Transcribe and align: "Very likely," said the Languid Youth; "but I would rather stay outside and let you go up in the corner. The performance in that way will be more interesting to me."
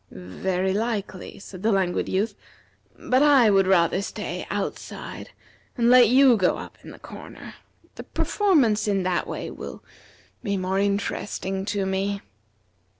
"Very 0.09 0.73
likely," 0.73 1.37
said 1.37 1.61
the 1.61 1.71
Languid 1.71 2.09
Youth; 2.09 2.33
"but 2.97 3.21
I 3.21 3.51
would 3.51 3.67
rather 3.67 4.01
stay 4.01 4.47
outside 4.49 5.29
and 5.77 5.91
let 5.91 6.09
you 6.09 6.35
go 6.37 6.57
up 6.57 6.79
in 6.83 6.89
the 6.89 6.97
corner. 6.97 7.53
The 7.93 8.03
performance 8.03 8.87
in 8.87 9.03
that 9.03 9.27
way 9.27 9.51
will 9.51 9.83
be 10.41 10.57
more 10.57 10.79
interesting 10.79 11.65
to 11.65 11.85
me." 11.85 12.19